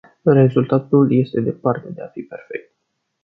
[0.25, 2.75] Rezultatul este departe de a fi perfect.